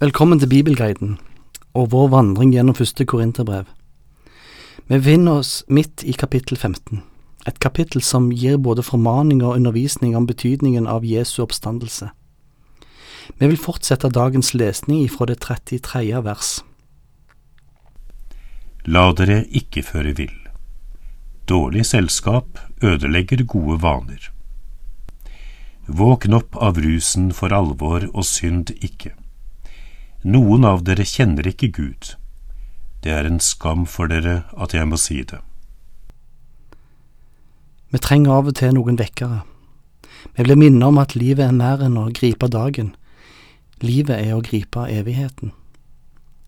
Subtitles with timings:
[0.00, 1.18] Velkommen til Bibelguiden
[1.76, 3.66] og vår vandring gjennom første Korinterbrev.
[4.88, 7.02] Vi befinner oss midt i kapittel 15,
[7.44, 12.08] et kapittel som gir både formaning og undervisning om betydningen av Jesu oppstandelse.
[13.36, 16.24] Vi vil fortsette dagens lesning ifra det 33.
[16.24, 16.56] vers.
[18.88, 20.36] La dere ikke føre vill.
[21.44, 24.32] Dårlig selskap ødelegger gode vaner.
[25.84, 29.19] Våkn opp av rusen for alvor og synd ikke.
[30.20, 32.10] Noen av dere kjenner ikke Gud.
[33.00, 35.38] Det er en skam for dere at jeg må si det.
[37.88, 39.40] Vi trenger av og til noen vekkere.
[40.36, 42.92] Vi blir minnet om at livet er mer enn å gripe dagen.
[43.80, 45.54] Livet er å gripe evigheten.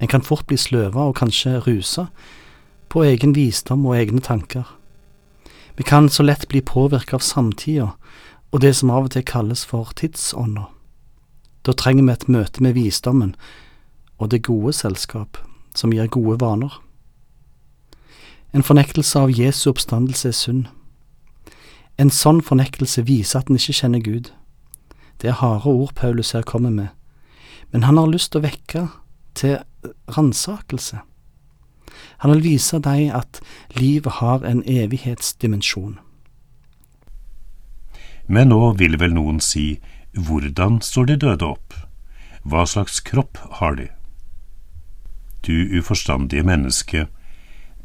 [0.00, 2.06] En kan fort bli sløva og kanskje rusa
[2.88, 4.64] på egen visdom og egne tanker.
[5.76, 7.92] Vi kan så lett bli påvirket av samtida
[8.48, 10.70] og det som av og til kalles for tidsånda.
[11.66, 13.34] Da trenger vi et møte med visdommen
[14.18, 15.38] og det gode selskap,
[15.74, 16.72] som gir gode vaner.
[18.54, 20.64] En fornektelse av Jesu oppstandelse er synd.
[21.98, 24.32] En sånn fornektelse viser at en ikke kjenner Gud.
[25.18, 26.88] Det er harde ord Paulus her kommer med,
[27.72, 28.86] men han har lyst til å vekke
[29.38, 29.58] til
[30.16, 31.02] ransakelse.
[32.22, 33.40] Han vil vise deg at
[33.78, 35.98] livet har en evighetsdimensjon.
[38.28, 39.78] Men nå vil vel noen si,
[40.18, 41.74] hvordan står de døde opp?
[42.42, 43.88] Hva slags kropp har de?
[45.46, 47.06] Du uforstandige menneske,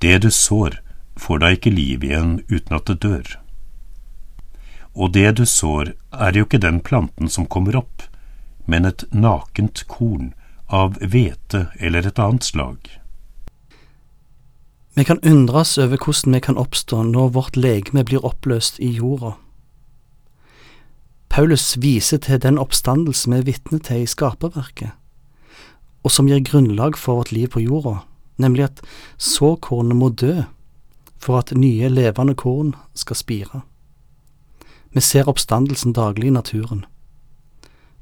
[0.00, 0.78] det du sår,
[1.16, 3.34] får da ikke liv igjen uten at det dør.
[4.94, 8.02] Og det du sår, er jo ikke den planten som kommer opp,
[8.66, 10.32] men et nakent korn
[10.72, 12.80] av hvete eller et annet slag.
[14.94, 19.36] Vi kan undres over hvordan vi kan oppstå når vårt legeme blir oppløst i jorda.
[21.32, 24.90] Paulus viser til den oppstandelse vi er vitne til i skaperverket,
[26.04, 28.02] og som gir grunnlag for vårt liv på jorda,
[28.36, 28.82] nemlig at
[29.16, 30.42] såkornet må dø
[31.16, 33.62] for at nye levende korn skal spire.
[34.92, 36.84] Vi ser oppstandelsen daglig i naturen.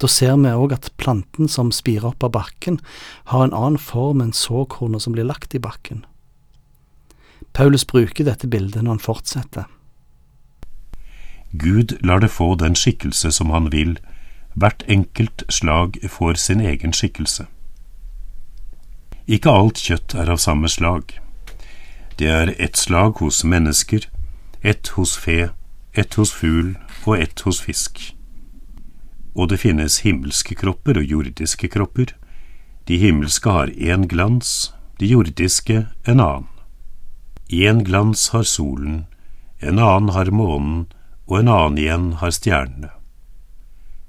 [0.00, 2.80] Da ser vi òg at planten som spirer opp av bakken,
[3.28, 6.06] har en annen form enn såkornet som blir lagt i bakken.
[7.52, 9.68] Paulus bruker dette bildet når han fortsetter.
[11.52, 13.98] Gud lar det få den skikkelse som han vil,
[14.54, 17.46] hvert enkelt slag får sin egen skikkelse.
[19.28, 21.12] Ikke alt kjøtt er av samme slag.
[22.18, 24.08] Det er ett slag hos mennesker,
[24.60, 25.50] ett hos fe,
[25.92, 28.00] ett hos fugl og ett hos fisk.
[29.34, 32.12] Og det finnes himmelske kropper og jordiske kropper.
[32.88, 36.48] De himmelske har én glans, de jordiske en annen.
[37.48, 39.06] Én glans har solen,
[39.60, 40.86] en annen har månen,
[41.28, 42.90] og en annen igjen har stjernene.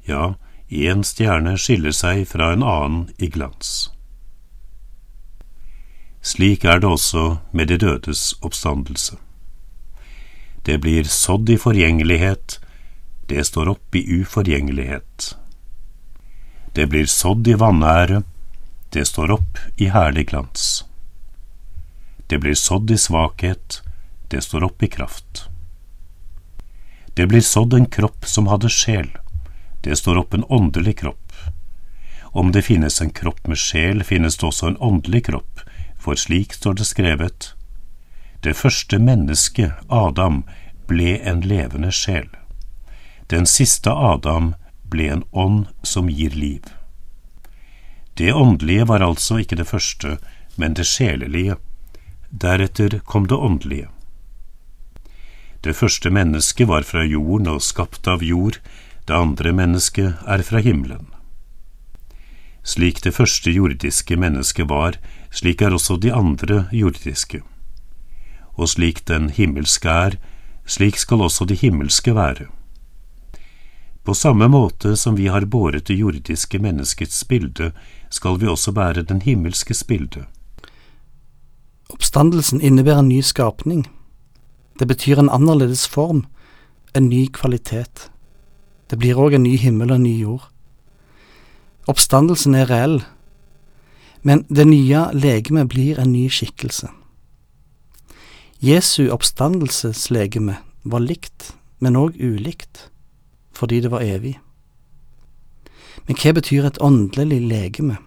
[0.07, 0.35] Ja,
[0.69, 3.89] én stjerne skiller seg fra en annen i glans.
[6.21, 9.19] Slik er det også med de dødes oppstandelse.
[10.63, 12.59] Det blir sådd i forgjengelighet,
[13.29, 15.35] det står opp i uforgjengelighet.
[16.73, 18.23] Det blir sådd i vanære,
[18.93, 20.85] det står opp i herlig glans.
[22.27, 23.81] Det blir sådd i svakhet,
[24.29, 25.48] det står opp i kraft.
[27.19, 29.09] Det blir sådd en kropp som hadde sjel.
[29.83, 31.33] Det står opp en åndelig kropp.
[32.23, 35.59] Om det finnes en kropp med sjel, finnes det også en åndelig kropp,
[35.99, 37.49] for slik står det skrevet.
[38.39, 40.45] Det første mennesket, Adam,
[40.87, 42.31] ble en levende sjel.
[43.27, 44.53] Den siste Adam
[44.87, 46.71] ble en ånd som gir liv.
[48.15, 50.21] Det åndelige var altså ikke det første,
[50.55, 51.59] men det sjelelige.
[52.31, 53.91] Deretter kom det åndelige.
[55.63, 58.61] Det første mennesket var fra jorden og skapt av jord,
[59.07, 61.09] det andre mennesket er fra himmelen.
[62.63, 64.99] Slik det første jordiske mennesket var,
[65.31, 67.41] slik er også de andre jordiske.
[68.55, 70.17] Og slik den himmelske er,
[70.65, 72.47] slik skal også de himmelske være.
[74.03, 77.71] På samme måte som vi har båret det jordiske menneskets bilde,
[78.09, 80.25] skal vi også bære den himmelskes bilde.
[81.89, 83.87] Oppstandelsen innebærer en ny skapning.
[84.79, 86.25] Det betyr en annerledes form,
[86.95, 88.09] en ny kvalitet.
[88.89, 90.45] Det blir òg en ny himmel og en ny jord.
[91.89, 93.01] Oppstandelsen er reell,
[94.23, 96.89] men det nye legemet blir en ny skikkelse.
[98.59, 102.89] Jesu oppstandelseslegeme var likt, men òg ulikt,
[103.55, 104.37] fordi det var evig.
[106.07, 107.97] Men hva betyr et åndelig legeme?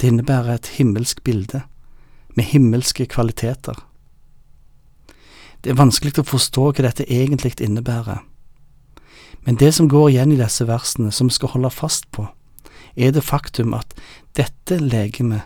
[0.00, 1.62] Det innebærer et himmelsk bilde,
[2.34, 3.78] med himmelske kvaliteter.
[5.66, 8.20] Det er vanskelig å forstå hva dette egentlig innebærer.
[9.42, 12.28] Men det som går igjen i disse versene, som vi skal holde fast på,
[12.94, 13.96] er det faktum at
[14.38, 15.42] dette legemet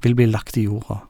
[0.00, 1.02] vil bli lagt i jorda,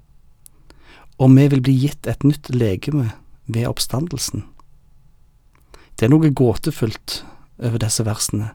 [1.23, 3.12] og vi vil bli gitt et nytt legeme
[3.47, 4.43] ved oppstandelsen.
[5.94, 7.20] Det er noe gåtefullt
[7.62, 8.50] over disse versene,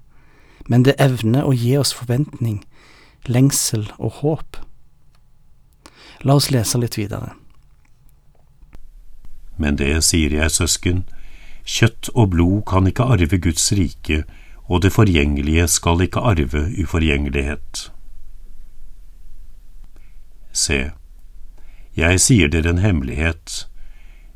[0.68, 2.65] men det evner å gi oss forventning,
[3.31, 4.59] lengsel og håp.
[6.27, 7.31] La oss lese litt videre.
[9.57, 11.04] Men det sier jeg, søsken,
[11.66, 14.24] kjøtt og blod kan ikke arve Guds rike,
[14.66, 17.90] og det forgjengelige skal ikke arve uforgjengelighet.
[20.56, 20.92] Se,
[21.96, 23.66] jeg sier dere en hemmelighet,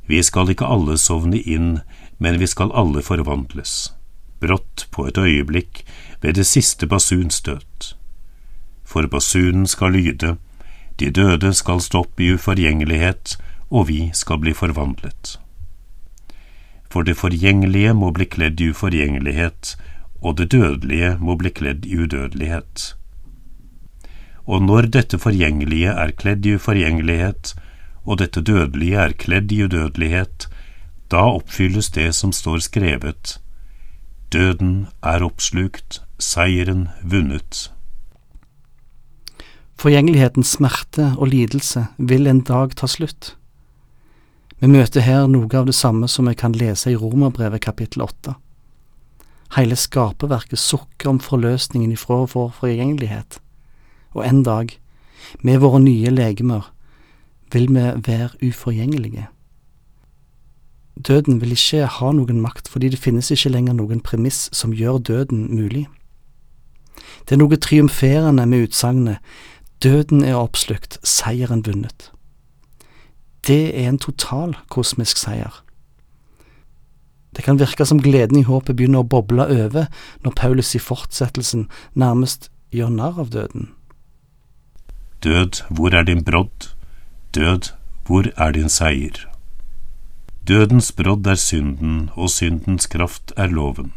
[0.09, 1.79] vi skal ikke alle sovne inn,
[2.17, 3.93] men vi skal alle forvandles,
[4.41, 5.83] brått på et øyeblikk
[6.21, 7.93] ved det siste basunstøt.
[8.83, 10.37] For basunen skal lyde,
[10.99, 13.37] de døde skal stå opp i uforgjengelighet,
[13.69, 15.37] og vi skal bli forvandlet.
[16.89, 19.75] For det forgjengelige må bli kledd i uforgjengelighet,
[20.21, 22.95] og det dødelige må bli kledd i udødelighet.
[24.49, 27.53] Og når dette forgjengelige er kledd i uforgjengelighet,
[28.05, 30.49] og dette dødelige er kledd i udødelighet,
[31.11, 33.37] da oppfylles det som står skrevet,
[34.29, 37.71] Døden er oppslukt, seieren vunnet.
[39.79, 43.38] Forgjengelighetens smerte og lidelse vil en dag ta slutt.
[44.59, 48.33] Vi møter her noe av det samme som vi kan lese i Romerbrevet kapittel åtte.
[49.55, 53.39] Hele skaperverket sukker om forløsningen ifra vår forgjengelighet,
[54.11, 54.75] og en dag,
[55.41, 56.67] med våre nye legemer,
[57.53, 59.29] vil vi være uforgjengelige.
[61.07, 64.99] Døden vil ikke ha noen makt, fordi det finnes ikke lenger noen premiss som gjør
[64.99, 65.87] døden mulig.
[67.23, 69.23] Det er noe triumferende med utsagnet
[69.79, 72.09] Døden er oppslukt, seieren vunnet
[73.47, 75.63] det er en total kosmisk seier.
[77.35, 79.87] Det kan virke som gleden i håpet begynner å boble over
[80.25, 83.69] når Paulus i fortsettelsen nærmest gjør narr av døden.
[85.23, 86.71] Død, hvor er din brodd?
[87.35, 87.71] Død,
[88.07, 89.27] hvor er din seier?
[90.47, 93.91] Dødens brodd er synden, og syndens kraft er loven.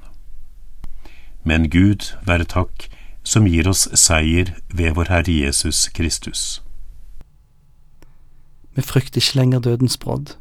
[1.44, 2.88] Men Gud være takk,
[3.24, 6.62] som gir oss seier ved vår Herre Jesus Kristus.
[8.74, 10.36] Vi frykter ikke lenger dødens brodd.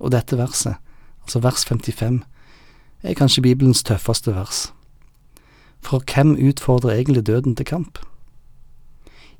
[0.00, 0.74] Og dette verset,
[1.22, 2.22] altså vers 55,
[3.02, 4.72] er kanskje Bibelens tøffeste vers.
[5.80, 7.98] For hvem utfordrer egentlig døden til kamp?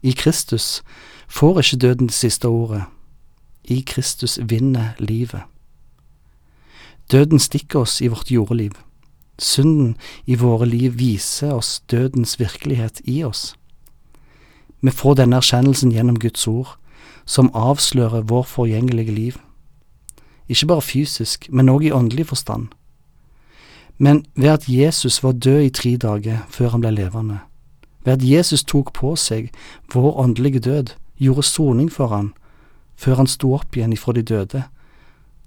[0.02, 0.82] I Kristus
[1.28, 2.82] får ikke døden det siste ordet.
[3.64, 5.42] I Kristus vinner livet.
[7.12, 8.72] Døden stikker oss i vårt jordeliv.
[9.38, 9.96] Synden
[10.26, 13.54] i våre liv viser oss dødens virkelighet i oss.
[14.80, 16.78] Vi får denne erkjennelsen gjennom Guds ord,
[17.26, 19.36] som avslører vår forgjengelige liv.
[20.48, 22.68] Ikke bare fysisk, men òg i åndelig forstand.
[23.98, 27.38] Men ved at Jesus var død i tre dager før han ble levende,
[28.04, 29.50] ved at Jesus tok på seg
[29.94, 32.32] vår åndelige død, gjorde soning for han,
[32.96, 34.62] før han sto opp igjen ifra de døde,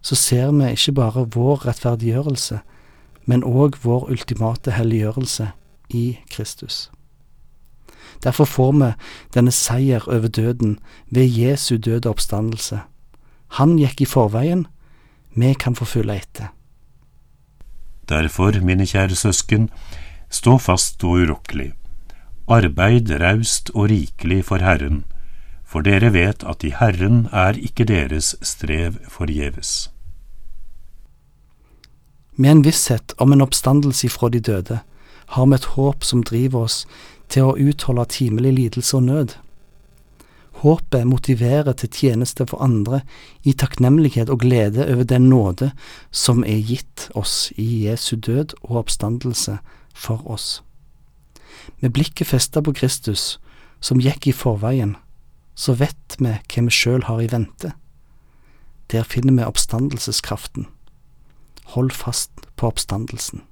[0.01, 2.59] så ser vi ikke bare vår rettferdiggjørelse,
[3.25, 5.51] men òg vår ultimate helliggjørelse
[5.89, 6.89] i Kristus.
[8.23, 8.91] Derfor får vi
[9.33, 12.81] denne seier over døden ved Jesu døde oppstandelse.
[13.57, 14.67] Han gikk i forveien,
[15.35, 16.51] vi kan få følge etter.
[18.09, 19.69] Derfor, mine kjære søsken,
[20.29, 21.71] stå fast og urokkelig.
[22.51, 25.03] Arbeid raust og rikelig for Herren,
[25.63, 29.91] for dere vet at i Herren er ikke deres strev forgjeves.
[32.35, 34.79] Med en visshet om en oppstandelse ifra de døde
[35.31, 36.83] har vi et håp som driver oss
[37.31, 39.35] til å utholde timelig lidelse og nød.
[40.61, 43.01] Håpet motiverer til tjeneste for andre
[43.47, 45.71] i takknemlighet og glede over den nåde
[46.11, 49.57] som er gitt oss i Jesu død og oppstandelse
[49.95, 50.61] for oss.
[51.79, 53.39] Med blikket festet på Kristus,
[53.81, 54.97] som gikk i forveien,
[55.55, 57.71] så vet vi hva vi sjøl har i vente.
[58.91, 60.67] Der finner vi oppstandelseskraften.
[61.73, 63.45] Hold fast på oppstandelsen.